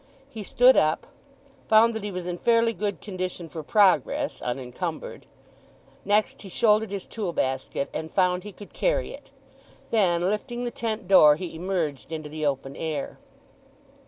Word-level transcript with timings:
He 0.31 0.41
stood 0.41 0.75
up, 0.75 1.05
found 1.69 1.93
that 1.93 2.03
he 2.03 2.09
was 2.11 2.25
in 2.25 2.39
fairly 2.39 2.73
good 2.73 3.01
condition 3.01 3.47
for 3.47 3.61
progress, 3.61 4.41
unencumbered. 4.41 5.27
Next 6.05 6.41
he 6.41 6.49
shouldered 6.49 6.89
his 6.89 7.05
tool 7.05 7.33
basket, 7.33 7.87
and 7.93 8.09
found 8.11 8.41
he 8.43 8.51
could 8.51 8.73
carry 8.73 9.13
it. 9.13 9.29
Then 9.91 10.27
lifting 10.27 10.63
the 10.63 10.71
tent 10.71 11.07
door 11.07 11.35
he 11.35 11.53
emerged 11.53 12.11
into 12.11 12.29
the 12.29 12.47
open 12.47 12.75
air. 12.75 13.19